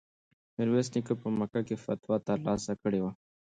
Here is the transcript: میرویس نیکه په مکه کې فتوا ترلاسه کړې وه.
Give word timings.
میرویس 0.55 0.87
نیکه 0.93 1.13
په 1.21 1.27
مکه 1.39 1.61
کې 1.67 1.75
فتوا 1.83 2.15
ترلاسه 2.27 2.71
کړې 2.81 2.99
وه. 3.01 3.11